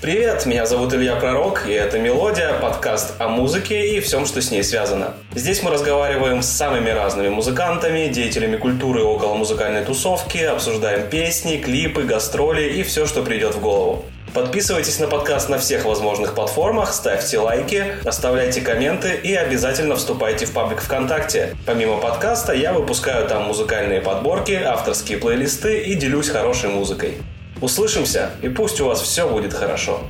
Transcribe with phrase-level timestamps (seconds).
[0.00, 4.52] Привет, меня зовут Илья Пророк, и это «Мелодия», подкаст о музыке и всем, что с
[4.52, 5.14] ней связано.
[5.34, 12.04] Здесь мы разговариваем с самыми разными музыкантами, деятелями культуры около музыкальной тусовки, обсуждаем песни, клипы,
[12.04, 14.04] гастроли и все, что придет в голову.
[14.34, 20.52] Подписывайтесь на подкаст на всех возможных платформах, ставьте лайки, оставляйте комменты и обязательно вступайте в
[20.52, 21.56] паблик ВКонтакте.
[21.66, 27.14] Помимо подкаста я выпускаю там музыкальные подборки, авторские плейлисты и делюсь хорошей музыкой.
[27.60, 30.00] Услышимся, и пусть у вас все будет хорошо.